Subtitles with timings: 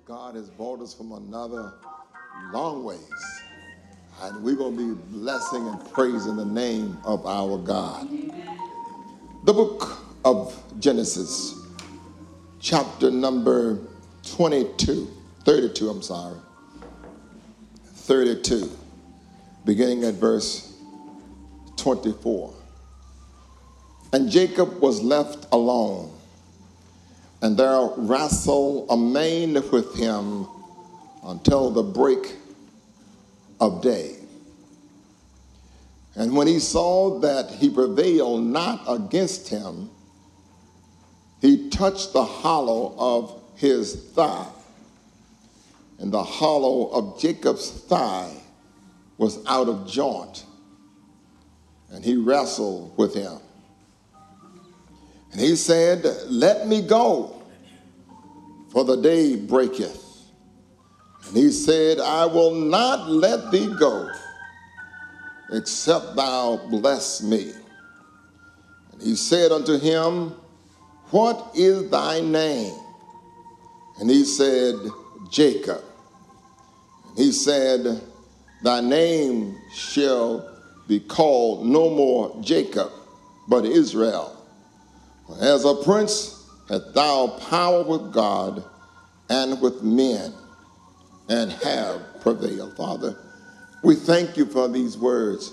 [0.00, 1.74] because God has brought us from another
[2.52, 3.00] long ways.
[4.22, 8.08] And we're going to be blessing and praising the name of our God.
[9.44, 11.54] The book of Genesis,
[12.60, 13.78] chapter number
[14.34, 15.08] 22,
[15.44, 16.36] 32, I'm sorry.
[17.84, 18.70] 32,
[19.64, 20.76] beginning at verse
[21.76, 22.52] 24.
[24.12, 26.12] And Jacob was left alone,
[27.42, 30.46] and there wrestled a man with him
[31.24, 32.36] until the break
[33.60, 34.16] of day.
[36.14, 39.90] And when he saw that he prevailed not against him,
[41.40, 44.48] he touched the hollow of his thigh.
[45.98, 48.32] And the hollow of Jacob's thigh
[49.18, 50.44] was out of joint.
[51.90, 53.38] And he wrestled with him.
[55.32, 57.42] And he said, Let me go,
[58.70, 60.06] for the day breaketh.
[61.26, 64.10] And he said, I will not let thee go,
[65.52, 67.52] except thou bless me.
[68.92, 70.34] And he said unto him,
[71.10, 72.74] What is thy name?
[74.00, 74.74] And he said,
[75.30, 75.82] Jacob.
[77.08, 78.00] And he said,
[78.62, 80.48] Thy name shall
[80.88, 82.90] be called no more Jacob,
[83.46, 84.39] but Israel.
[85.38, 88.64] As a prince hast thou power with God
[89.28, 90.32] and with men,
[91.28, 92.76] and have prevailed.
[92.76, 93.16] Father,
[93.84, 95.52] we thank you for these words.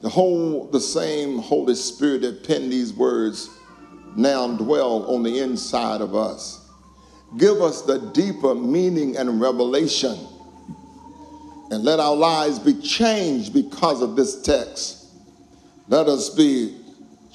[0.00, 3.50] The whole, the same Holy Spirit that penned these words
[4.16, 6.66] now dwell on the inside of us.
[7.36, 10.16] Give us the deeper meaning and revelation,
[11.70, 15.06] and let our lives be changed because of this text.
[15.88, 16.76] Let us be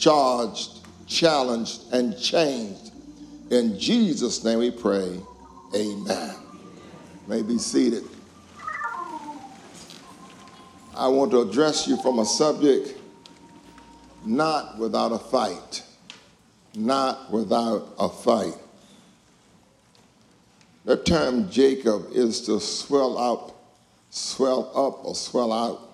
[0.02, 2.92] charged, challenged, and changed.
[3.52, 5.20] In Jesus' name we pray.
[5.76, 6.36] Amen.
[7.28, 8.04] May be seated.
[10.96, 12.98] I want to address you from a subject
[14.25, 15.84] not without a fight.
[16.75, 18.56] Not without a fight.
[20.86, 23.56] The term Jacob is to swell up,
[24.09, 25.90] swell up, or swell out,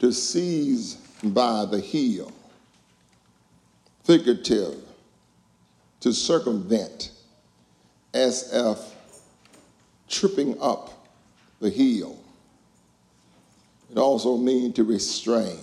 [0.00, 2.30] to seize by the heel,
[4.04, 4.76] figurative,
[6.00, 7.10] to circumvent,
[8.12, 8.78] as if
[10.08, 11.06] tripping up
[11.60, 12.18] the heel.
[13.90, 15.58] It also means to restrain.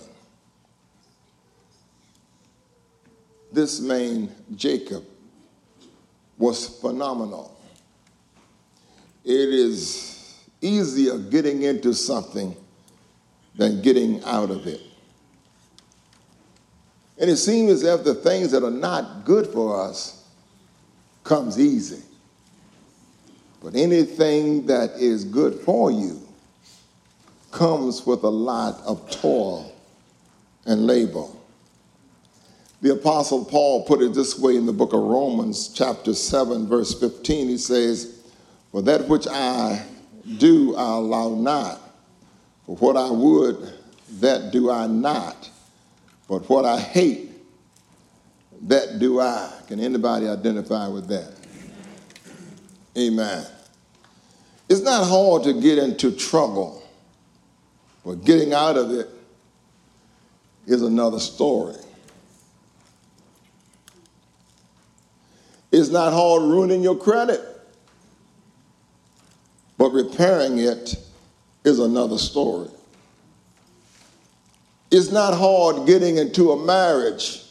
[3.52, 5.04] This man, Jacob,
[6.38, 7.56] was phenomenal.
[9.24, 12.56] It is easier getting into something
[13.54, 14.80] than getting out of it.
[17.22, 20.24] And it seems as if the things that are not good for us
[21.22, 22.02] comes easy.
[23.62, 26.20] But anything that is good for you
[27.52, 29.72] comes with a lot of toil
[30.66, 31.26] and labor.
[32.80, 36.98] The Apostle Paul put it this way in the book of Romans, chapter 7, verse
[36.98, 37.46] 15.
[37.46, 38.20] He says,
[38.72, 39.80] For that which I
[40.38, 41.80] do, I allow not.
[42.66, 43.74] For what I would,
[44.18, 45.50] that do I not.
[46.28, 47.30] But what I hate,
[48.62, 49.52] that do I.
[49.66, 51.34] Can anybody identify with that?
[52.96, 53.44] Amen.
[54.68, 56.82] It's not hard to get into trouble,
[58.04, 59.08] but getting out of it
[60.66, 61.76] is another story.
[65.70, 67.40] It's not hard ruining your credit,
[69.78, 70.94] but repairing it
[71.64, 72.68] is another story.
[74.92, 77.42] It's not hard getting into a marriage,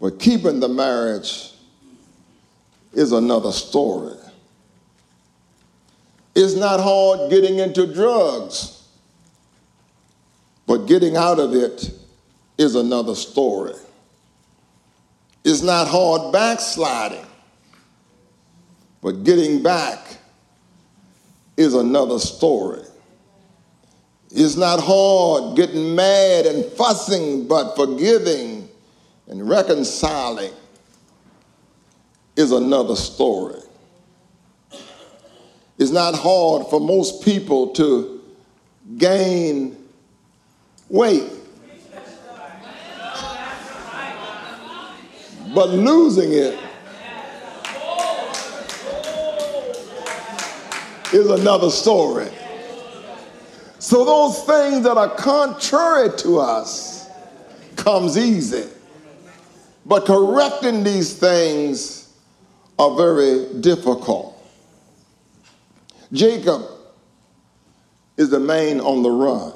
[0.00, 1.50] but keeping the marriage
[2.92, 4.14] is another story.
[6.36, 8.80] It's not hard getting into drugs,
[10.68, 11.90] but getting out of it
[12.58, 13.74] is another story.
[15.44, 17.26] It's not hard backsliding,
[19.02, 20.18] but getting back
[21.56, 22.87] is another story.
[24.30, 28.68] It's not hard getting mad and fussing, but forgiving
[29.26, 30.52] and reconciling
[32.36, 33.60] is another story.
[35.78, 38.20] It's not hard for most people to
[38.96, 39.76] gain
[40.88, 41.30] weight.
[45.54, 46.58] But losing it
[51.12, 52.28] is another story.
[53.78, 57.08] So those things that are contrary to us
[57.76, 58.68] comes easy.
[59.86, 62.12] But correcting these things
[62.78, 64.34] are very difficult.
[66.12, 66.62] Jacob
[68.16, 69.52] is the man on the run.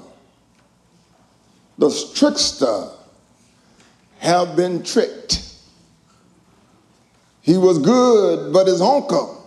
[1.78, 2.90] The trickster
[4.18, 5.42] have been tricked.
[7.40, 9.44] He was good, but his uncle,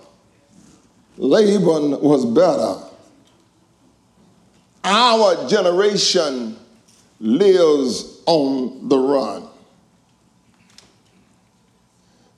[1.18, 2.85] Laban, was better.
[4.86, 6.58] Our generation
[7.20, 9.48] lives on the run.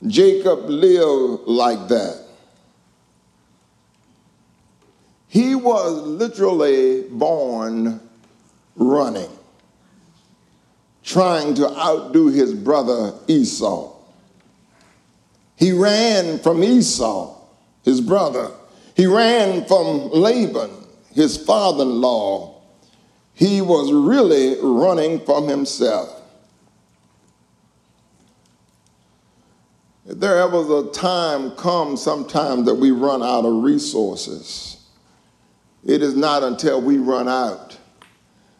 [0.07, 2.23] Jacob lived like that.
[5.27, 7.99] He was literally born
[8.77, 9.29] running,
[11.03, 13.93] trying to outdo his brother Esau.
[15.57, 17.35] He ran from Esau,
[17.83, 18.51] his brother.
[18.95, 20.71] He ran from Laban,
[21.17, 22.61] his father in law.
[23.33, 26.21] He was really running from himself.
[30.05, 34.77] If there ever a time come sometime that we run out of resources,
[35.83, 37.79] it is not until we run out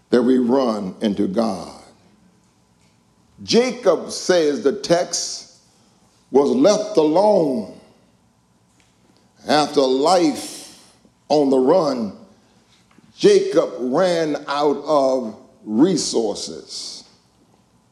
[0.10, 1.80] that we run into God.
[3.44, 5.60] Jacob says the text
[6.32, 7.80] was left alone
[9.48, 10.92] after life
[11.30, 12.17] on the run.
[13.18, 17.04] Jacob ran out of resources.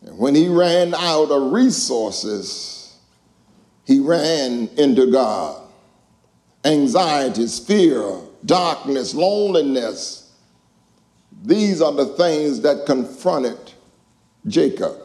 [0.02, 2.96] And when he ran out of resources,
[3.86, 5.64] he ran into God.
[6.64, 10.32] Anxieties, fear, darkness, loneliness,
[11.44, 13.58] these are the things that confronted
[14.48, 14.96] Jacob.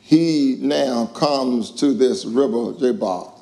[0.00, 3.33] He now comes to this river Jabbok.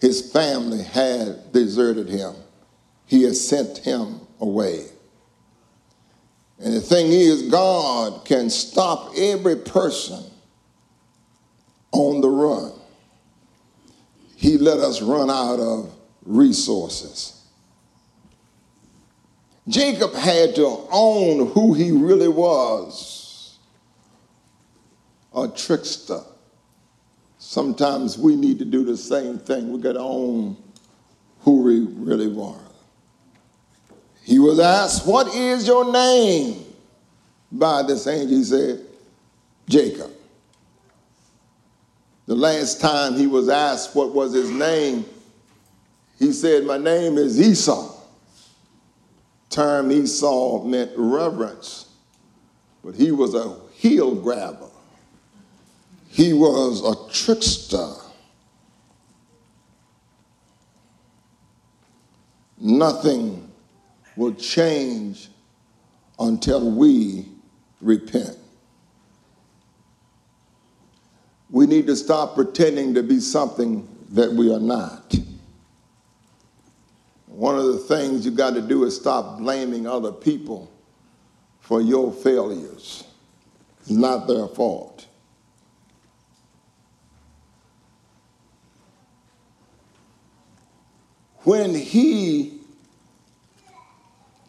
[0.00, 2.34] His family had deserted him.
[3.06, 4.86] He has sent him away.
[6.58, 10.24] And the thing is, God can stop every person
[11.92, 12.72] on the run.
[14.36, 15.94] He let us run out of
[16.24, 17.32] resources.
[19.68, 23.58] Jacob had to own who he really was
[25.34, 26.20] a trickster.
[27.48, 29.70] Sometimes we need to do the same thing.
[29.72, 30.56] We got to own
[31.42, 32.58] who we really are.
[34.24, 36.64] He was asked, What is your name?
[37.52, 38.36] by this angel.
[38.36, 38.84] He said,
[39.68, 40.10] Jacob.
[42.26, 45.04] The last time he was asked what was his name,
[46.18, 47.94] he said, My name is Esau.
[49.50, 51.88] Term Esau meant reverence,
[52.84, 54.68] but he was a heel grabber.
[56.16, 57.92] He was a trickster.
[62.58, 63.52] Nothing
[64.16, 65.28] will change
[66.18, 67.28] until we
[67.82, 68.38] repent.
[71.50, 75.14] We need to stop pretending to be something that we are not.
[77.26, 80.72] One of the things you got to do is stop blaming other people
[81.60, 83.04] for your failures.
[83.80, 85.05] It's not their fault.
[91.46, 92.58] When he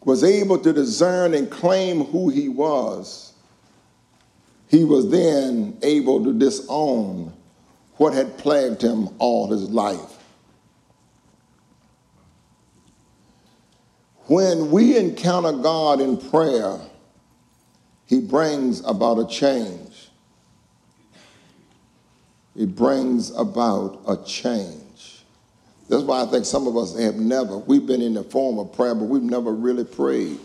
[0.04, 3.34] was able to discern and claim who he was,
[4.66, 7.32] he was then able to disown
[7.98, 10.18] what had plagued him all his life.
[14.26, 16.80] When we encounter God in prayer,
[18.06, 20.08] he brings about a change.
[22.56, 24.87] He brings about a change.
[25.88, 28.72] That's why I think some of us have never, we've been in the form of
[28.74, 30.38] prayer, but we've never really prayed.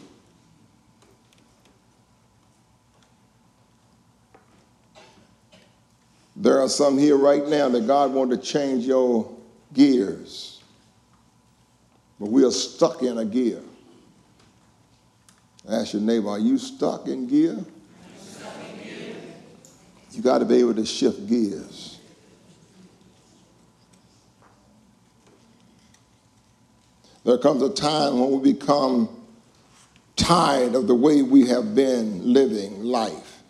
[6.36, 9.30] There are some here right now that God wants to change your
[9.74, 10.62] gears,
[12.20, 13.62] but we are stuck in a gear.
[15.70, 17.58] Ask your neighbor, are you stuck in gear?
[18.18, 19.16] Stuck in gear.
[20.12, 21.93] You got to be able to shift gears.
[27.24, 29.10] There comes a time when we become
[30.16, 33.42] tired of the way we have been living life.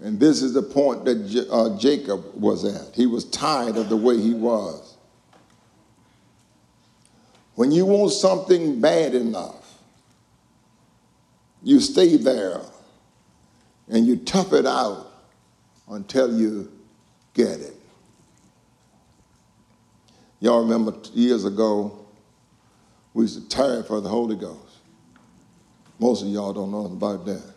[0.00, 2.94] And this is the point that J- uh, Jacob was at.
[2.94, 4.96] He was tired of the way he was.
[7.54, 9.78] When you want something bad enough,
[11.62, 12.60] you stay there
[13.88, 15.06] and you tough it out
[15.88, 16.70] until you
[17.32, 17.76] get it.
[20.40, 22.03] Y'all remember years ago,
[23.14, 24.58] we used to tarry for the Holy Ghost.
[26.00, 27.54] Most of y'all don't know about that.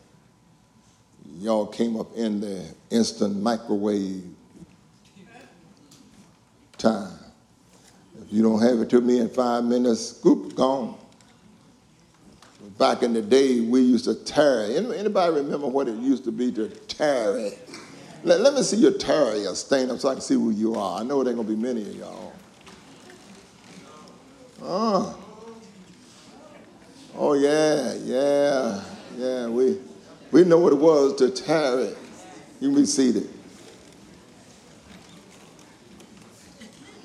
[1.40, 4.24] y'all came up in the instant microwave
[6.78, 7.12] time.
[8.22, 10.96] If you don't have it to me in five minutes, scoop, gone.
[12.78, 14.78] Back in the day, we used to tarry.
[14.78, 17.54] Anybody remember what it used to be to tarry?
[18.24, 20.76] Let, let me see your tarry or stand up so I can see who you
[20.76, 21.00] are.
[21.00, 22.34] I know it ain't gonna be many of y'all.
[24.62, 25.27] Oh.
[27.20, 28.80] Oh yeah, yeah,
[29.18, 29.48] yeah.
[29.48, 29.80] We
[30.32, 31.96] we know what it was to tarry.
[32.60, 33.28] You be seated.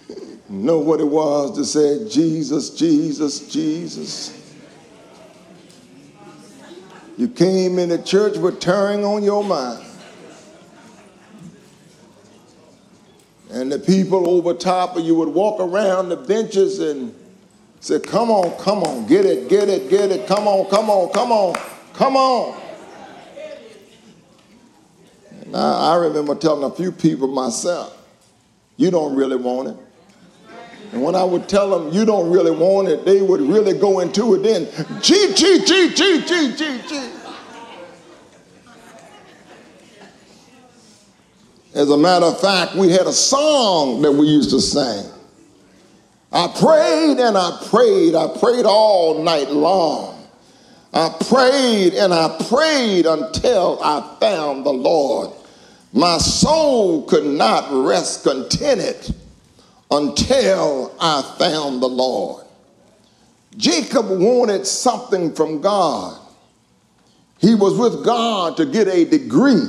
[0.51, 4.39] know what it was to say, Jesus, Jesus, Jesus.
[7.17, 9.83] You came in the church with tearing on your mind.
[13.51, 17.15] And the people over top of you would walk around the benches and
[17.83, 21.13] say, Come on, come on, get it, get it, get it, come on, come on,
[21.13, 21.55] come on,
[21.93, 22.61] come on.
[25.43, 27.97] And I, I remember telling a few people myself,
[28.77, 29.77] You don't really want it.
[30.93, 34.01] And when I would tell them you don't really want it, they would really go
[34.01, 34.69] into it then.
[35.01, 37.11] Gee, gee, gee, gee, gee, gee, gee.
[41.75, 45.12] As a matter of fact, we had a song that we used to sing.
[46.33, 48.15] I prayed and I prayed.
[48.15, 50.27] I prayed all night long.
[50.95, 55.31] I prayed and I prayed until I found the Lord.
[55.93, 59.15] My soul could not rest contented
[59.91, 62.47] until I found the Lord.
[63.57, 66.19] Jacob wanted something from God.
[67.39, 69.67] He was with God to get a degree,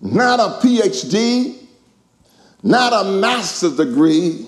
[0.00, 1.64] not a PhD,
[2.62, 4.46] not a master's degree.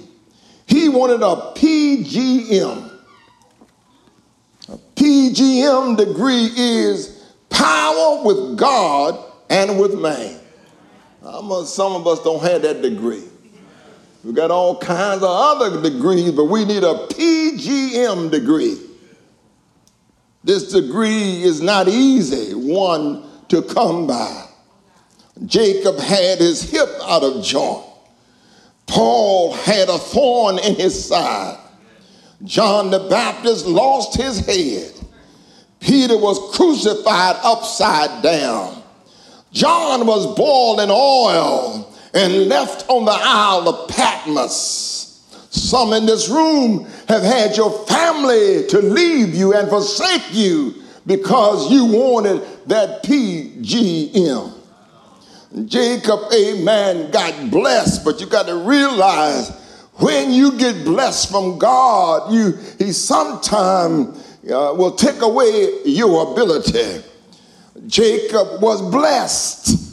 [0.67, 2.91] He wanted a PGM.
[4.69, 9.19] A PGM degree is power with God
[9.51, 10.41] and with man.
[11.65, 13.25] Some of us don't have that degree.
[14.23, 18.79] We've got all kinds of other degrees, but we need a PGM degree.
[20.43, 24.47] This degree is not easy one to come by.
[25.47, 27.85] Jacob had his hip out of joint.
[28.87, 31.59] Paul had a thorn in his side.
[32.45, 34.93] John the Baptist lost his head.
[35.81, 38.83] Peter was crucified upside down.
[39.53, 45.05] John was boiled in oil and left on the Isle of Patmos.
[45.51, 50.75] Some in this room have had your family to leave you and forsake you
[51.07, 54.54] because you wanted that PGM.
[55.67, 59.51] Jacob, amen, got blessed, but you got to realize
[59.95, 67.05] when you get blessed from God, you he sometimes uh, will take away your ability.
[67.87, 69.85] Jacob was blessed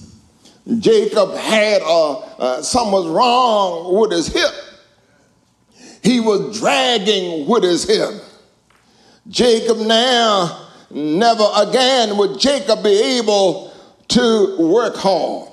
[0.79, 4.51] Jacob had uh, uh, something was wrong with his hip.
[6.03, 8.09] He was dragging with his hip.
[9.27, 13.73] Jacob now, never again would Jacob be able
[14.09, 15.50] to work hard.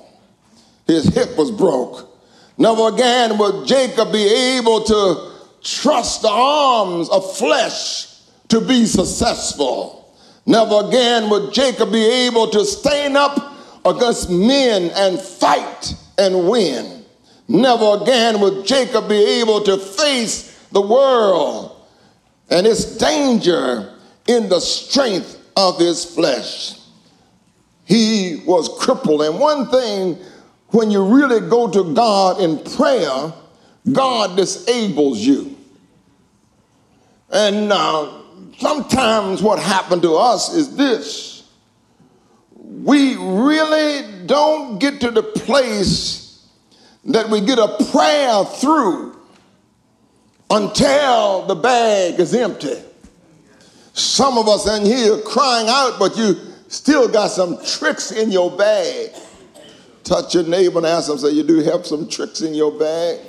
[0.89, 2.09] His hip was broke.
[2.57, 4.25] Never again would Jacob be
[4.57, 5.31] able to
[5.61, 8.07] trust the arms of flesh
[8.47, 10.11] to be successful.
[10.47, 13.53] Never again would Jacob be able to stand up
[13.85, 17.05] against men and fight and win.
[17.47, 21.85] Never again would Jacob be able to face the world
[22.49, 23.93] and its danger
[24.25, 26.79] in the strength of his flesh.
[27.85, 29.21] He was crippled.
[29.21, 30.17] And one thing,
[30.71, 33.33] when you really go to God in prayer,
[33.91, 35.55] God disables you.
[37.31, 38.21] And uh,
[38.57, 41.39] sometimes what happened to us is this
[42.61, 46.47] we really don't get to the place
[47.05, 49.17] that we get a prayer through
[50.49, 52.77] until the bag is empty.
[53.93, 56.35] Some of us in here crying out, but you
[56.67, 59.11] still got some tricks in your bag.
[60.03, 63.19] Touch your neighbor and ask them, say, you do have some tricks in your bag?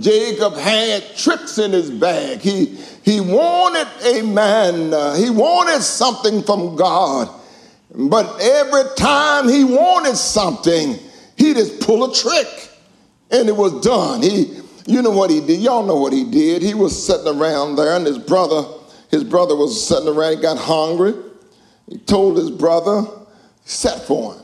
[0.00, 2.40] Jacob had tricks in his bag.
[2.40, 7.28] He, he wanted a man, he wanted something from God.
[7.94, 10.98] But every time he wanted something,
[11.36, 12.70] he just pull a trick
[13.30, 14.22] and it was done.
[14.22, 15.60] He, you know what he did?
[15.60, 16.62] Y'all know what he did.
[16.62, 18.62] He was sitting around there and his brother,
[19.10, 21.14] his brother was sitting around, he got hungry.
[21.88, 23.06] He told his brother,
[23.70, 24.42] set for him,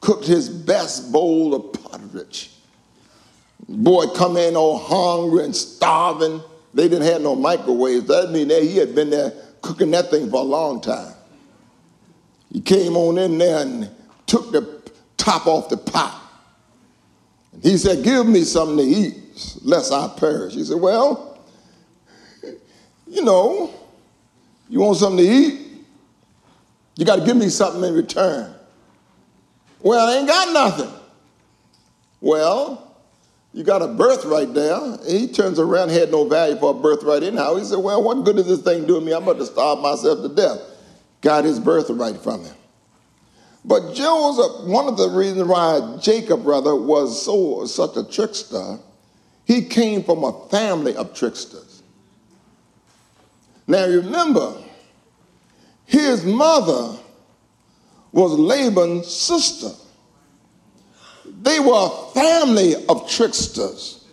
[0.00, 2.50] cooked his best bowl of pottage
[3.68, 6.42] Boy come in all hungry and starving.
[6.74, 8.06] They didn't have no microwaves.
[8.06, 11.14] That mean that he had been there cooking that thing for a long time.
[12.52, 13.90] he came on in there and
[14.26, 14.82] took the
[15.16, 16.20] top off the pot.
[17.62, 19.16] He said, Give me something to eat,
[19.62, 20.54] lest I perish.
[20.54, 21.38] He said, Well,
[23.06, 23.72] you know,
[24.68, 25.63] you want something to eat?
[26.96, 28.54] You got to give me something in return.
[29.80, 30.92] Well, I ain't got nothing.
[32.20, 32.96] Well,
[33.52, 34.98] you got a birthright there.
[35.06, 37.56] He turns around, had no value for a birthright anyhow.
[37.56, 39.12] He said, Well, what good is this thing doing me?
[39.12, 40.60] I'm about to starve myself to death.
[41.20, 42.54] Got his birthright from him.
[43.64, 48.78] But Joseph, one of the reasons why Jacob, brother, was so such a trickster,
[49.44, 51.82] he came from a family of tricksters.
[53.66, 54.54] Now remember,
[55.86, 56.98] his mother
[58.12, 59.70] was Laban's sister.
[61.42, 64.06] They were a family of tricksters.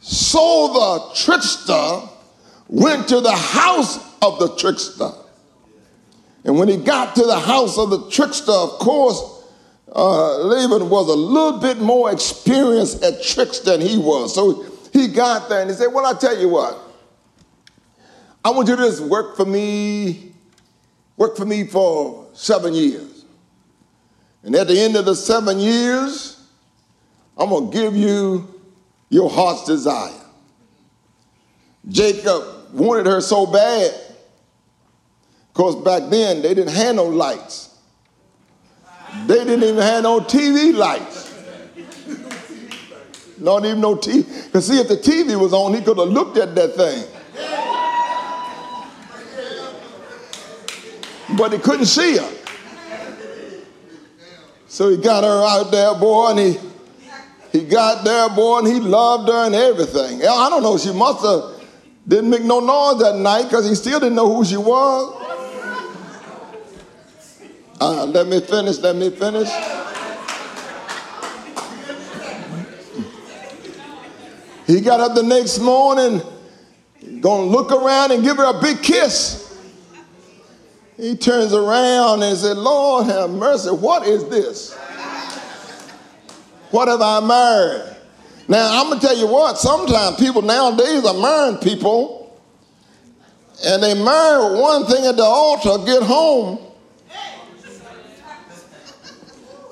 [0.00, 2.08] So the trickster
[2.68, 5.10] went to the house of the trickster.
[6.44, 9.44] And when he got to the house of the trickster, of course,
[9.94, 14.34] uh, Laban was a little bit more experienced at tricks than he was.
[14.34, 16.78] So he got there and he said, Well, I tell you what,
[18.44, 20.32] I want you to just work for me,
[21.20, 23.26] work for me for seven years.
[24.42, 26.42] And at the end of the seven years,
[27.36, 28.48] I'm going to give you
[29.10, 30.18] your heart's desire.
[31.86, 33.92] Jacob wanted her so bad
[35.52, 37.78] because back then, they didn't have no lights.
[39.26, 41.34] They didn't even have no TV lights.
[43.38, 44.46] Not even no TV.
[44.46, 47.19] Because see, if the TV was on, he could have looked at that thing.
[51.36, 52.32] But he couldn't see her.
[54.68, 56.58] So he got her out there, boy, and he
[57.52, 60.20] he got there, boy, and he loved her and everything.
[60.20, 61.60] I don't know, she must have
[62.06, 65.16] didn't make no noise that night because he still didn't know who she was.
[67.80, 69.48] Uh, let me finish, let me finish.
[74.66, 76.22] He got up the next morning,
[77.20, 79.39] gonna look around and give her a big kiss.
[81.00, 84.74] He turns around and said, Lord have mercy, what is this?
[86.70, 87.96] What have I married?
[88.48, 92.38] Now, I'm gonna tell you what, sometimes people nowadays are marrying people
[93.64, 96.58] and they marry one thing at the altar, get home,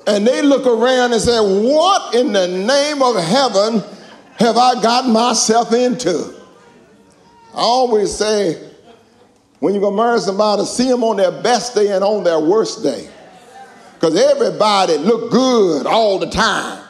[0.07, 3.83] and they look around and say, What in the name of heaven
[4.37, 6.33] have I gotten myself into?
[7.53, 8.68] I always say,
[9.59, 12.39] when you're going to marry somebody, see them on their best day and on their
[12.39, 13.09] worst day.
[13.93, 16.83] Because everybody look good all the time.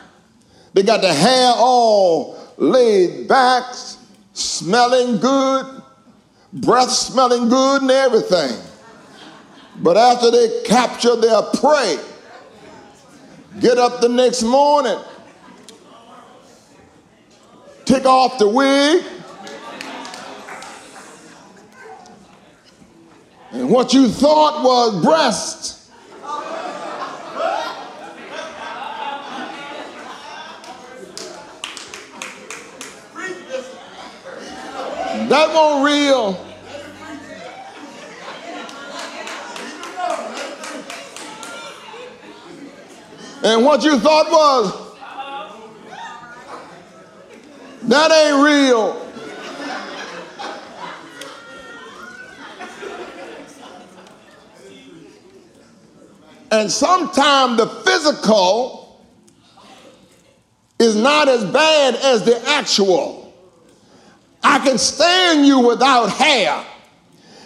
[0.73, 3.73] They got the hair all laid back,
[4.33, 5.81] smelling good,
[6.53, 8.59] breath smelling good and everything.
[9.81, 11.97] But after they capture their prey,
[13.59, 14.97] Get up the next morning,
[17.83, 19.03] take off the wig,
[23.51, 25.77] and what you thought was breast.
[35.29, 36.45] That won't real.
[43.43, 44.97] And what you thought was,
[47.83, 48.98] that ain't real.
[56.51, 59.05] And sometimes the physical
[60.79, 63.33] is not as bad as the actual.
[64.43, 66.65] I can stand you without hair.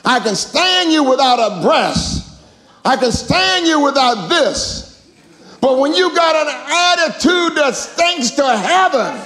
[0.05, 2.41] I can stand you without a breast.
[2.85, 5.11] I can stand you without this.
[5.59, 9.21] But when you got an attitude that stinks to heaven,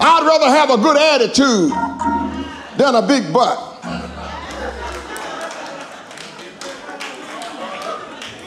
[0.00, 1.70] I'd rather have a good attitude
[2.78, 3.69] than a big butt.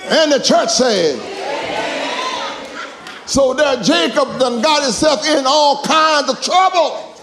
[0.06, 1.20] And the church said,
[3.26, 7.16] so that Jacob done got himself in all kinds of trouble.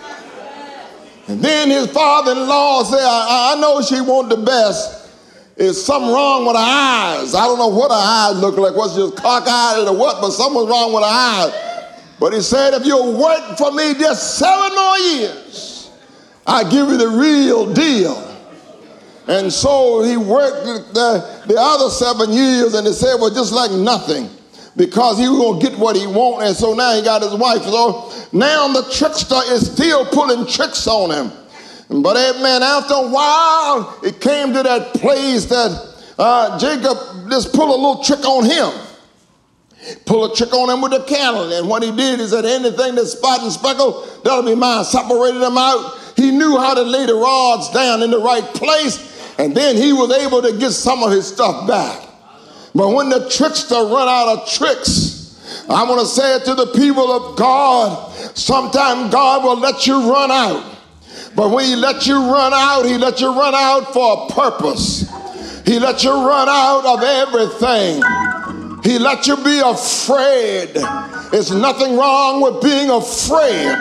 [1.29, 5.11] And then his father-in-law said, I, I know she want the best,
[5.57, 7.35] is something wrong with her eyes.
[7.35, 10.69] I don't know what her eyes look like, what's just cockeyed or what, but something's
[10.69, 11.53] wrong with her eyes.
[12.19, 15.91] But he said, if you'll work for me just seven more years,
[16.47, 18.27] I give you the real deal.
[19.29, 23.73] And so he worked the, the other seven years, and he said, well, just like
[23.73, 24.31] nothing
[24.77, 26.49] because he was going to get what he wanted.
[26.49, 27.63] And so now he got his wife.
[27.63, 31.33] So now the trickster is still pulling tricks on him.
[32.03, 37.71] But amen, after a while, it came to that place that uh, Jacob just pulled
[37.71, 38.87] a little trick on him.
[40.07, 41.53] Pull a trick on him with the cattle.
[41.53, 44.85] And what he did is that anything that's spot and speckle, that'll be mine.
[44.85, 45.99] Separated them out.
[46.15, 49.10] He knew how to lay the rods down in the right place.
[49.41, 52.07] And then he was able to get some of his stuff back.
[52.75, 56.67] But when the trickster run out of tricks, I want to say it to the
[56.67, 58.13] people of God.
[58.37, 60.77] Sometimes God will let you run out.
[61.35, 65.11] But when he let you run out, he let you run out for a purpose.
[65.65, 68.03] He let you run out of everything.
[68.83, 70.75] He let you be afraid.
[71.31, 73.75] There's nothing wrong with being afraid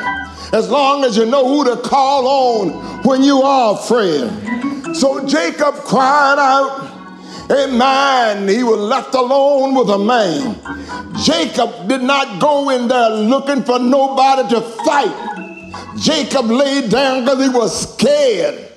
[0.52, 4.30] as long as you know who to call on when you are afraid.
[4.96, 6.90] So Jacob cried out,
[7.52, 8.48] Amen.
[8.48, 10.56] He was left alone with a man.
[11.24, 15.96] Jacob did not go in there looking for nobody to fight.
[15.98, 18.70] Jacob laid down because he was scared.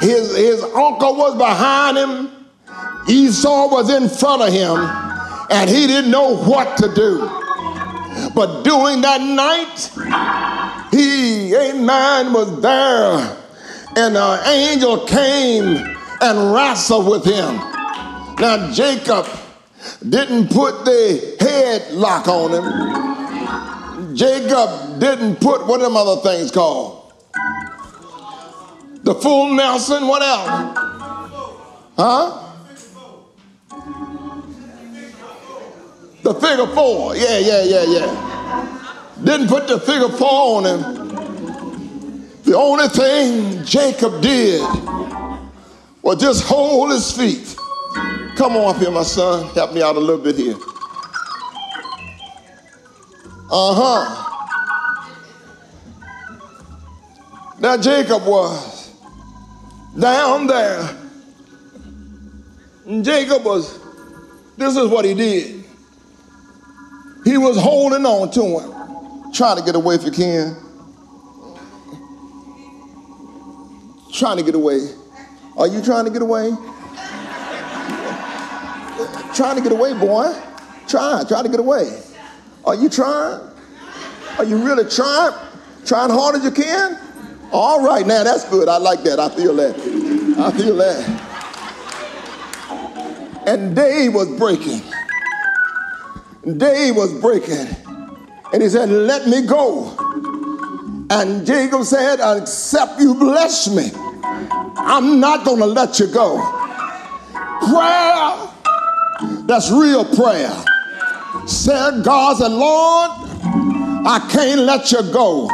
[0.00, 2.30] His, his uncle was behind him.
[3.08, 4.76] Esau was in front of him,
[5.50, 7.18] and he didn't know what to do.
[8.34, 9.90] But during that night,
[10.94, 13.36] he, amen, was there,
[13.96, 15.76] and an angel came
[16.20, 17.56] and wrestled with him.
[18.38, 19.26] Now, Jacob
[20.08, 24.16] didn't put the headlock on him.
[24.16, 27.12] Jacob didn't put what them other things called?
[29.02, 30.78] The full Nelson, what else?
[31.96, 32.40] Huh?
[36.22, 37.16] The figure four.
[37.16, 38.43] Yeah, yeah, yeah, yeah.
[39.24, 41.04] Didn't put the figure four on him.
[42.44, 44.60] The only thing Jacob did
[46.02, 47.56] was just hold his feet.
[48.36, 49.48] Come on up here, my son.
[49.54, 50.56] Help me out a little bit here.
[53.50, 54.24] Uh huh.
[57.60, 58.92] Now, Jacob was
[59.98, 60.96] down there.
[62.84, 63.78] And Jacob was,
[64.58, 65.64] this is what he did.
[67.24, 68.73] He was holding on to him,
[69.34, 70.56] trying to get away if you can.
[74.12, 74.78] Trying to get away.
[75.56, 76.50] Are you trying to get away?
[79.34, 80.32] trying to get away, boy.
[80.86, 82.00] Try, try to get away.
[82.64, 83.40] Are you trying?
[84.38, 85.34] Are you really trying?
[85.84, 86.96] Trying hard as you can?
[87.52, 88.68] All right, now that's good.
[88.68, 89.18] I like that.
[89.18, 89.74] I feel that.
[90.38, 91.20] I feel that.
[93.46, 94.82] And day was breaking
[96.52, 97.83] day was breaking.
[98.54, 99.90] And he said, Let me go.
[101.10, 103.90] And Jacob said, Except you bless me,
[104.76, 106.36] I'm not going to let you go.
[107.66, 108.48] Prayer,
[109.46, 110.54] that's real prayer.
[111.48, 113.10] Said God said, Lord,
[114.06, 115.50] I can't let you go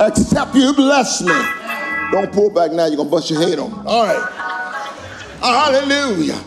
[0.00, 1.34] except you bless me.
[2.12, 3.86] Don't pull back now, you're going to bust your head on.
[3.86, 4.32] All right.
[5.40, 6.42] Hallelujah.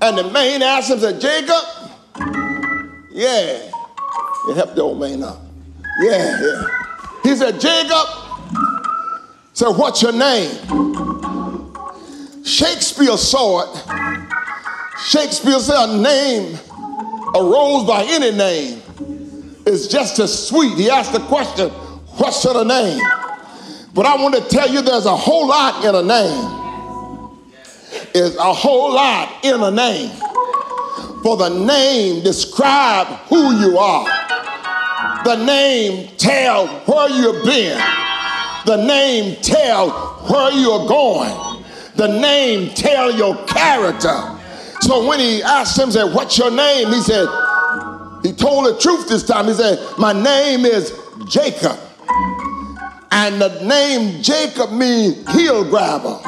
[0.00, 1.62] And the main answer said, Jacob,
[3.10, 3.72] yeah.
[4.48, 5.38] It helped the old man out.
[6.00, 6.68] Yeah, yeah.
[7.22, 8.06] He said, Jacob,
[9.52, 10.50] said, what's your name?
[12.44, 13.82] Shakespeare saw it.
[15.06, 16.58] Shakespeare said a name
[17.34, 18.82] arose by any name
[19.66, 20.76] is just as sweet.
[20.76, 21.70] He asked the question,
[22.18, 23.00] what's your name?
[23.94, 26.60] But I want to tell you there's a whole lot in a name.
[28.14, 30.10] Is a whole lot in a name.
[31.22, 34.23] For the name describe who you are.
[35.24, 37.78] The name tell where you've been.
[38.66, 39.90] The name tell
[40.28, 41.64] where you're going.
[41.96, 44.20] The name tell your character.
[44.80, 46.88] So when he asked him, said, what's your name?
[46.88, 47.26] He said,
[48.22, 49.46] he told the truth this time.
[49.46, 50.92] He said, my name is
[51.28, 51.78] Jacob.
[53.10, 56.18] And the name Jacob means heel grabber.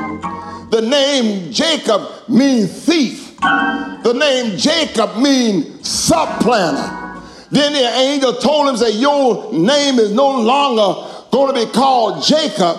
[0.70, 3.36] The name Jacob means thief.
[3.40, 7.05] The name Jacob means supplanter.
[7.50, 12.24] Then the angel told him, say, your name is no longer going to be called
[12.24, 12.76] Jacob,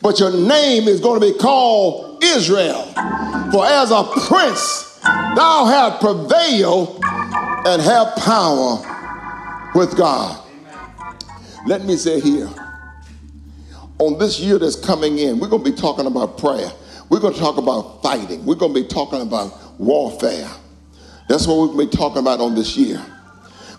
[0.00, 2.82] but your name is going to be called Israel.
[3.52, 7.00] For as a prince, thou hast prevailed
[7.66, 10.38] and have power with God.
[11.66, 12.50] Let me say here,
[13.98, 16.70] on this year that's coming in, we're going to be talking about prayer.
[17.08, 18.44] We're going to talk about fighting.
[18.44, 20.50] We're going to be talking about warfare.
[21.28, 23.04] That's what we've been talking about on this year.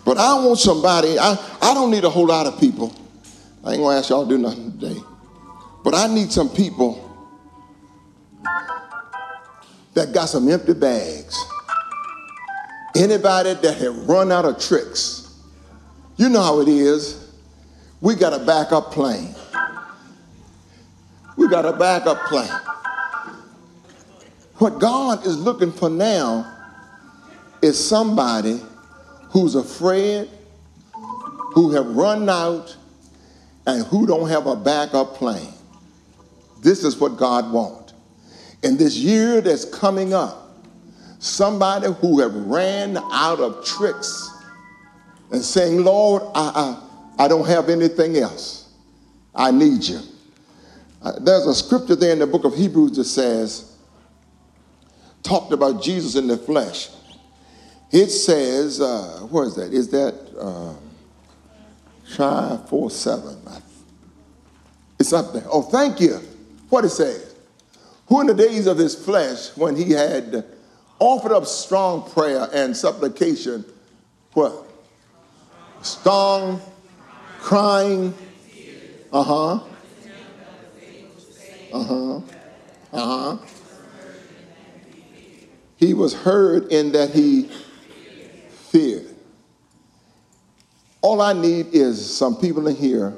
[0.04, 2.94] But I want somebody, I, I don't need a whole lot of people.
[3.64, 5.00] I ain't gonna ask y'all to do nothing today.
[5.82, 7.00] But I need some people
[9.94, 11.42] that got some empty bags.
[12.96, 15.40] Anybody that had run out of tricks.
[16.16, 17.32] You know how it is.
[18.00, 19.34] We got a backup plan.
[21.36, 22.60] We got a backup plan.
[24.58, 26.50] What God is looking for now
[27.60, 28.60] is somebody
[29.34, 30.30] who's afraid,
[31.54, 32.74] who have run out,
[33.66, 35.52] and who don't have a backup plan.
[36.62, 37.92] This is what God wants.
[38.62, 40.56] In this year that's coming up,
[41.18, 44.30] somebody who have ran out of tricks
[45.32, 46.78] and saying, Lord, I,
[47.18, 48.72] I, I don't have anything else.
[49.34, 50.00] I need you.
[51.02, 53.76] Uh, there's a scripture there in the book of Hebrews that says,
[55.24, 56.88] talked about Jesus in the flesh.
[57.94, 59.72] It says, uh, where is that?
[59.72, 60.14] Is that
[62.18, 63.38] uh, four seven?
[64.98, 65.44] It's up there.
[65.48, 66.20] Oh, thank you.
[66.70, 67.36] What it says.
[68.08, 70.44] Who in the days of his flesh, when he had
[70.98, 73.64] offered up strong prayer and supplication,
[74.32, 74.66] what?
[75.82, 76.60] Strong
[77.38, 78.12] crying.
[79.12, 79.60] Uh huh.
[81.72, 82.16] Uh huh.
[82.92, 83.38] Uh huh.
[85.76, 87.50] He was heard in that he
[88.74, 89.06] feared.
[91.00, 93.14] All I need is some people in here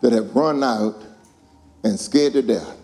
[0.00, 1.04] that have run out
[1.84, 2.74] and scared to death,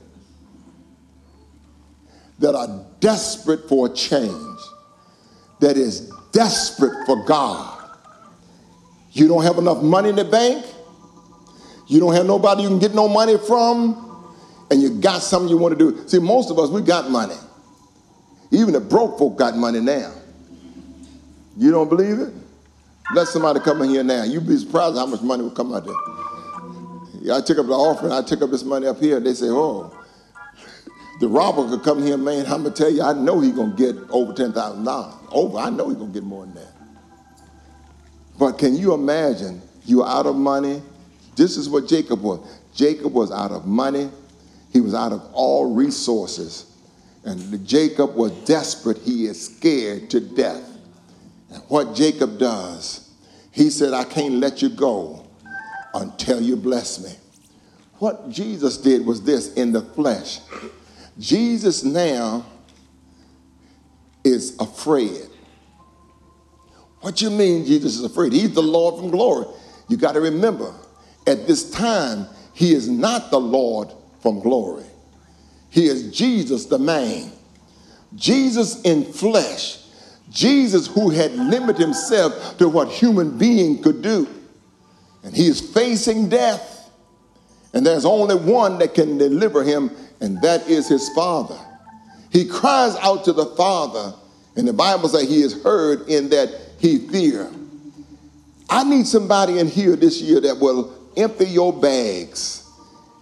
[2.40, 4.61] that are desperate for a change,
[5.61, 7.88] that is desperate for God.
[9.12, 10.67] You don't have enough money in the bank,
[11.87, 14.35] you don't have nobody you can get no money from,
[14.71, 16.07] and you got something you want to do.
[16.07, 17.37] See, most of us, we got money.
[18.51, 20.12] Even the broke folk got money now.
[21.57, 22.33] You don't believe it?
[23.14, 24.25] Let somebody come in here now.
[24.25, 27.35] You'd be surprised how much money will come out there.
[27.35, 29.97] I took up the offering, I took up this money up here, they say, oh,
[31.21, 33.97] the robber could come here, man, I'm gonna tell you, I know he's gonna get
[34.11, 35.29] over $10,000.
[35.31, 36.73] Over, I know he's gonna get more than that.
[38.38, 40.83] But can you imagine you're out of money?
[41.37, 42.40] This is what Jacob was.
[42.75, 44.11] Jacob was out of money.
[44.73, 46.67] He was out of all resources.
[47.25, 48.99] And Jacob was desperate.
[48.99, 50.74] He is scared to death.
[51.69, 53.11] What Jacob does,
[53.51, 55.27] he said, I can't let you go
[55.95, 57.12] until you bless me.
[57.99, 60.40] What Jesus did was this in the flesh.
[61.19, 62.45] Jesus now
[64.25, 65.29] is afraid.
[67.01, 68.33] What you mean Jesus is afraid?
[68.33, 69.47] He's the Lord from glory.
[69.88, 70.75] You got to remember,
[71.27, 74.87] at this time, he is not the Lord from glory.
[75.71, 77.31] He is Jesus the man.
[78.14, 79.84] Jesus in flesh.
[80.35, 84.29] Jesus who had limited himself to what human being could do
[85.25, 86.90] and he is facing death.
[87.73, 91.59] And there's only one that can deliver him, and that is his father.
[92.31, 94.14] He cries out to the father,
[94.55, 97.51] and the Bible says he is heard in that he fear.
[98.68, 102.63] I need somebody in here this year that will empty your bags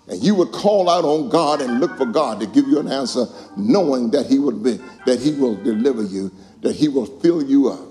[0.09, 2.88] and you would call out on God and look for God to give you an
[2.88, 6.31] answer, knowing that He will be, that He will deliver you,
[6.62, 7.88] that He will fill you up.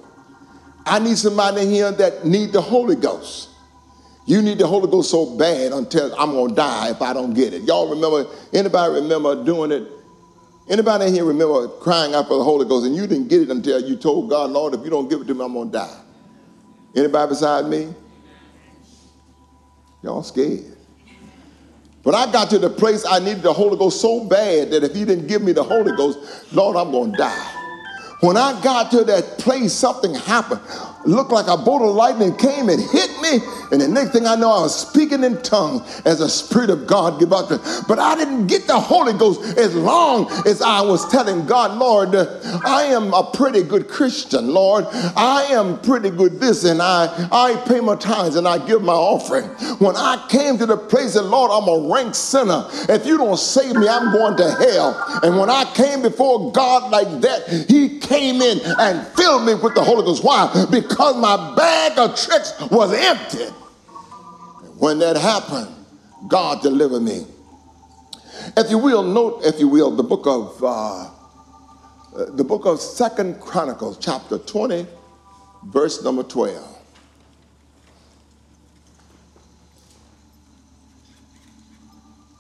[0.86, 3.50] I need somebody here that need the Holy Ghost.
[4.26, 7.54] You need the Holy Ghost so bad until I'm gonna die if I don't get
[7.54, 7.64] it.
[7.64, 9.88] Y'all remember, anybody remember doing it?
[10.70, 13.50] Anybody in here remember crying out for the Holy Ghost and you didn't get it
[13.50, 16.02] until you told God, Lord, if you don't give it to me, I'm gonna die.
[16.96, 17.94] Anybody beside me?
[20.04, 20.71] Y'all scared.
[22.04, 24.94] But I got to the place I needed the Holy Ghost so bad that if
[24.94, 27.52] he didn't give me the Holy Ghost, Lord, I'm gonna die.
[28.22, 30.62] When I got to that place, something happened
[31.06, 33.40] looked like a bolt of lightning came and hit me.
[33.72, 36.88] And the next thing I know, I was speaking in tongues as the Spirit of
[36.88, 37.50] God gave out.
[37.88, 42.14] But I didn't get the Holy Ghost as long as I was telling God, Lord,
[42.66, 44.86] I am a pretty good Christian, Lord.
[45.16, 48.94] I am pretty good this, and I, I pay my tithes and I give my
[48.94, 49.46] offering.
[49.80, 52.66] When I came to the place that, Lord, I'm a rank sinner.
[52.90, 55.20] If you don't save me, I'm going to hell.
[55.24, 59.76] And when I came before God like that, He came in and filled me with
[59.76, 60.24] the Holy Ghost.
[60.24, 60.66] Why?
[60.70, 63.46] Because because my bag of tricks was empty.
[64.78, 65.74] When that happened,
[66.28, 67.26] God delivered me.
[68.58, 71.10] If you will, note, if you will, the book of uh,
[72.34, 74.86] the book of Second Chronicles, chapter 20,
[75.66, 76.78] verse number 12.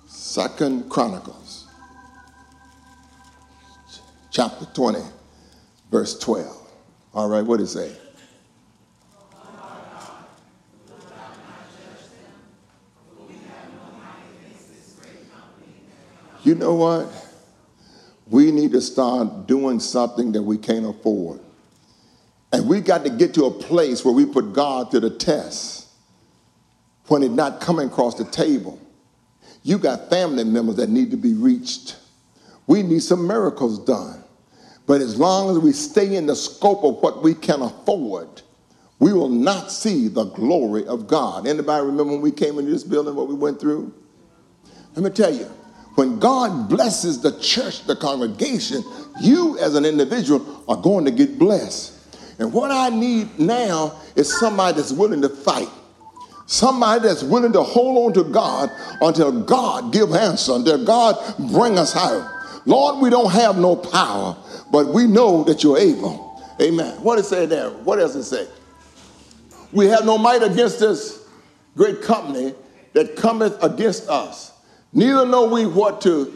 [0.07, 1.67] Second Chronicles,
[4.29, 4.99] chapter 20,
[5.89, 6.57] verse 12.
[7.13, 8.00] All right, what does it say?
[16.43, 17.07] You know what?
[18.27, 21.41] We need to start doing something that we can't afford.
[22.53, 25.87] And we got to get to a place where we put God to the test
[27.07, 28.79] when it's not coming across the table.
[29.63, 31.97] You got family members that need to be reached.
[32.67, 34.23] We need some miracles done.
[34.87, 38.41] But as long as we stay in the scope of what we can afford,
[38.99, 41.47] we will not see the glory of God.
[41.47, 43.93] Anybody remember when we came into this building, what we went through?
[44.95, 45.49] Let me tell you,
[45.95, 48.83] when God blesses the church, the congregation,
[49.21, 51.97] you as an individual are going to get blessed.
[52.39, 55.69] And what I need now is somebody that's willing to fight.
[56.47, 58.69] Somebody that's willing to hold on to God
[59.01, 61.15] until God give answer, until God
[61.51, 62.29] bring us out.
[62.65, 64.35] Lord, we don't have no power,
[64.71, 66.41] but we know that you're able.
[66.61, 67.01] Amen.
[67.01, 67.69] What does it say there?
[67.69, 68.47] What does it say?
[69.71, 71.27] We have no might against this
[71.75, 72.53] great company
[72.93, 74.50] that cometh against us.
[74.93, 76.33] Neither know we what to.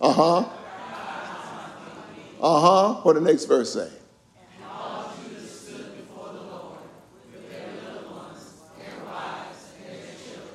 [0.00, 0.48] Uh huh.
[2.40, 3.00] Uh huh.
[3.02, 3.90] What the next verse say?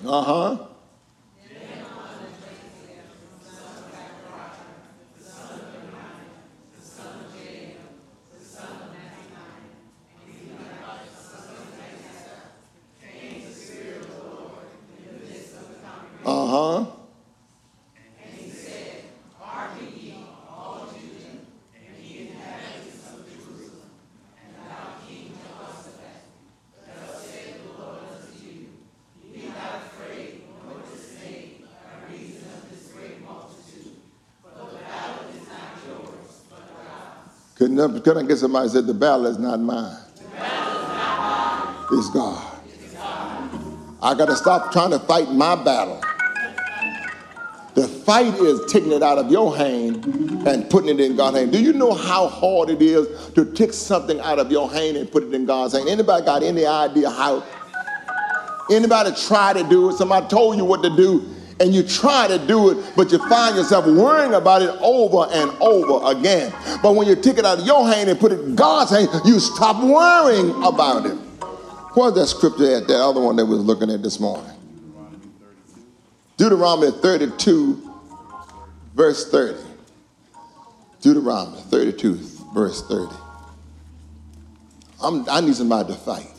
[0.06, 0.58] Uh huh.
[16.26, 16.96] Uh huh.
[37.67, 39.97] I get somebody said the battle is not mine?
[41.91, 42.53] It's God.
[44.01, 46.01] I got to stop trying to fight my battle.
[47.75, 50.06] The fight is taking it out of your hand
[50.47, 51.51] and putting it in God's hand.
[51.51, 55.12] Do you know how hard it is to take something out of your hand and
[55.12, 55.88] put it in God's hand?
[55.88, 57.43] Anybody got any idea how?
[58.71, 59.93] Anybody try to do it?
[59.93, 63.55] Somebody told you what to do and you try to do it, but you find
[63.55, 66.53] yourself worrying about it over and over again.
[66.83, 69.09] But when you take it out of your hand and put it in God's hand,
[69.25, 71.17] you stop worrying about it.
[71.95, 72.87] Where's that scripture at?
[72.87, 74.51] That other one that we was looking at this morning.
[76.37, 77.91] Deuteronomy 32,
[78.93, 79.57] verse 30.
[81.01, 82.15] Deuteronomy 32,
[82.53, 83.15] verse 30.
[85.01, 86.31] I'm, i need somebody to fight.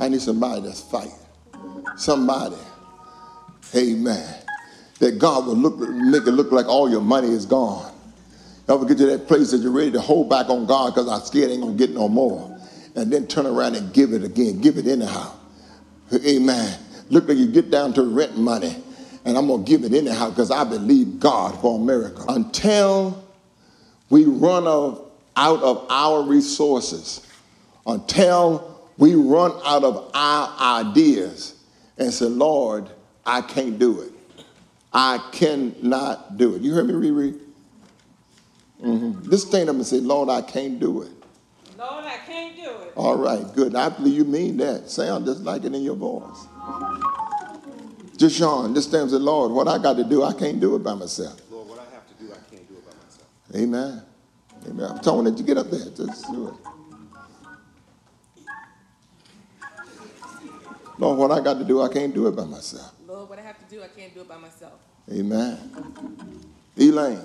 [0.00, 1.12] I need somebody to fight.
[1.96, 2.56] Somebody
[3.74, 4.34] Amen.
[5.00, 7.92] That God will look, make it look like all your money is gone.
[8.68, 11.20] Ever get to that place that you're ready to hold back on God because I'm
[11.20, 12.58] scared I ain't gonna get no more.
[12.96, 14.60] And then turn around and give it again.
[14.60, 15.32] Give it anyhow.
[16.12, 16.78] Amen.
[17.10, 18.76] Look like you get down to rent money
[19.24, 22.24] and I'm gonna give it anyhow because I believe God for a miracle.
[22.28, 23.24] Until
[24.10, 27.26] we run out of our resources,
[27.86, 31.54] until we run out of our ideas
[31.98, 32.88] and say, Lord,
[33.28, 34.12] I can't do it.
[34.90, 36.62] I cannot do it.
[36.62, 37.38] You heard me, Riri?
[38.82, 39.30] Mm-hmm.
[39.30, 41.12] Just stand up and say, Lord, I can't do it.
[41.76, 42.92] Lord, I can't do it.
[42.96, 43.74] All right, good.
[43.74, 44.88] I believe you mean that.
[44.88, 46.46] Sound just like it in your voice.
[48.16, 50.74] Just Sean, just stand and say, Lord, what I got to do, I can't do
[50.74, 51.38] it by myself.
[51.50, 53.28] Lord, what I have to do, I can't do it by myself.
[53.54, 54.02] Amen.
[54.70, 54.90] Amen.
[54.90, 55.84] I'm telling you to get up there.
[55.94, 56.54] Just do it.
[60.96, 62.94] Lord, what I got to do, I can't do it by myself.
[63.18, 64.74] Lord, what I have to do, I can't do it by myself.
[65.10, 65.58] Amen.
[66.76, 67.18] Elaine,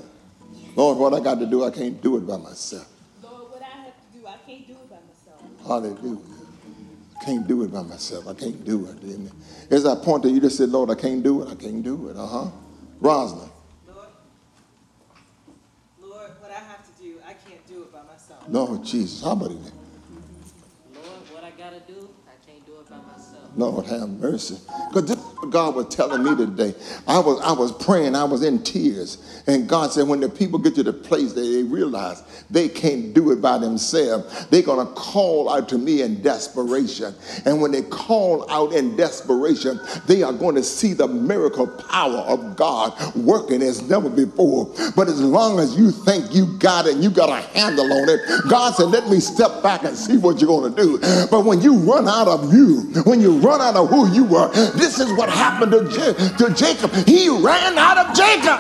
[0.76, 2.88] Lord, what I got to do, I can't do it by myself.
[3.22, 5.68] Lord, what I have to do, I can't do it by myself.
[5.68, 6.18] Hallelujah.
[7.16, 8.28] I can't do it by myself.
[8.28, 9.72] I can't do it.
[9.72, 11.50] As I point to you, just said, Lord, I can't do it.
[11.52, 12.18] I can't do it.
[12.18, 12.50] Uh huh.
[13.00, 13.52] Rosalind.
[13.88, 14.08] Lord,
[16.02, 18.44] Lord, what I have to do, I can't do it by myself.
[18.48, 19.24] Lord Jesus.
[19.24, 19.58] How about it?
[20.96, 22.10] Lord, what I got to do,
[23.56, 24.58] Lord have mercy.
[24.90, 26.74] Because this is what God was telling me today.
[27.08, 29.44] I was, I was praying, I was in tears.
[29.46, 33.14] And God said, when the people get to the place that they realize they can't
[33.14, 37.14] do it by themselves, they're going to call out to me in desperation.
[37.46, 42.20] And when they call out in desperation, they are going to see the miracle power
[42.20, 44.74] of God working as never before.
[44.96, 48.10] But as long as you think you got it and you got a handle on
[48.10, 51.28] it, God said, let me step back and see what you're going to do.
[51.30, 54.50] But when you run out of you, when you run out of who you were.
[54.76, 56.94] This is what happened to, to Jacob.
[57.08, 58.60] He ran out of Jacob.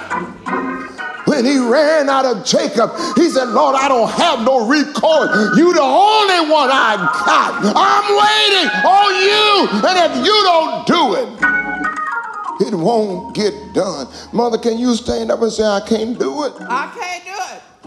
[1.26, 5.58] When he ran out of Jacob, he said, Lord, I don't have no recourse.
[5.58, 7.64] You the only one I got.
[7.76, 9.68] I'm waiting on you.
[9.88, 14.08] And if you don't do it, it won't get done.
[14.32, 16.54] Mother, can you stand up and say, I can't do it?
[16.60, 17.13] I can't.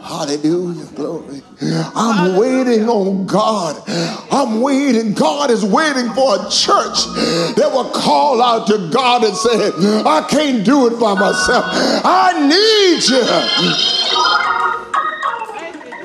[0.07, 1.43] Hallelujah, glory.
[1.61, 3.83] I'm waiting on God.
[4.31, 5.15] I'm waiting.
[5.15, 7.03] God is waiting for a church
[7.57, 9.73] that will call out to God and say,
[10.05, 11.65] I can't do it by myself.
[12.05, 14.86] I need you.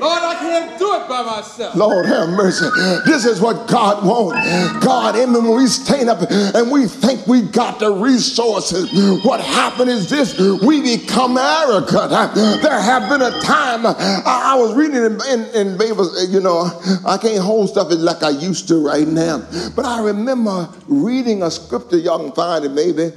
[0.02, 1.76] Lord, I can't do it by myself.
[1.76, 2.68] Lord have mercy.
[3.06, 4.84] This is what God wants.
[4.84, 8.92] God, and when we stand up and we think we got the resources,
[9.24, 12.34] what happened is this we become arrogant.
[12.64, 17.44] There have been a time I, was reading in, in, in you know, I can't
[17.44, 19.48] hold stuff like I used to right now.
[19.76, 23.12] But I remember reading a scripture, y'all can find it maybe,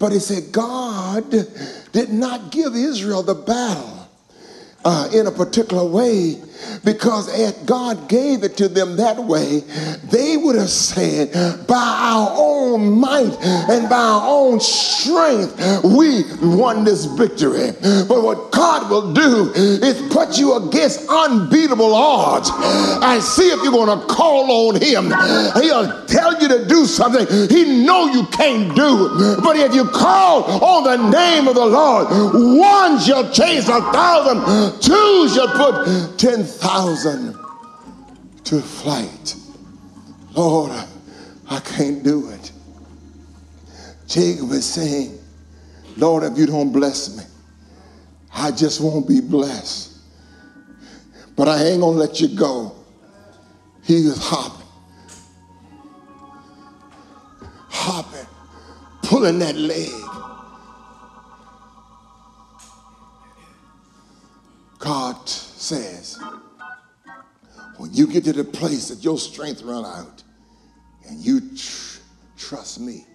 [0.00, 4.03] but it said, God did not give Israel the battle
[4.84, 6.40] uh, in a particular way
[6.84, 9.60] because if God gave it to them that way,
[10.10, 11.32] they would have said,
[11.66, 17.72] by our own might and by our own strength, we won this victory.
[17.80, 23.72] But what God will do is put you against unbeatable odds and see if you're
[23.72, 25.06] going to call on him.
[25.62, 29.36] He'll tell you to do something he know you can't do.
[29.42, 32.08] But if you call on the name of the Lord,
[32.58, 37.36] one shall chase a thousand, two shall put ten thousand
[38.44, 39.36] to flight.
[40.32, 40.72] Lord,
[41.48, 42.52] I can't do it.
[44.06, 45.18] Jacob is saying,
[45.96, 47.24] Lord, if you don't bless me,
[48.34, 49.98] I just won't be blessed.
[51.36, 52.74] But I ain't gonna let you go.
[53.84, 54.66] He was hopping,
[57.68, 58.26] hopping,
[59.02, 59.90] pulling that leg.
[64.78, 66.18] God says,
[67.76, 70.22] when you get to the place that your strength run out
[71.08, 72.00] and you tr-
[72.36, 73.06] trust me.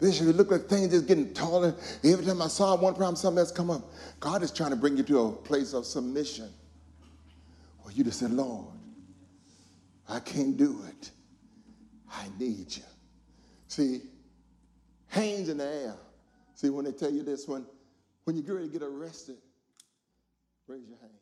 [0.00, 1.74] Bishop, it looked like things just getting taller.
[2.02, 3.82] Every time I saw one problem, something else come up.
[4.18, 6.48] God is trying to bring you to a place of submission
[7.82, 8.66] where you just say, Lord,
[10.08, 11.10] I can't do it.
[12.10, 12.82] I need you.
[13.68, 14.00] See,
[15.08, 15.96] hands in the air.
[16.54, 17.66] See, when they tell you this, when,
[18.24, 19.36] when you get ready to get arrested,
[20.66, 21.12] raise your hand.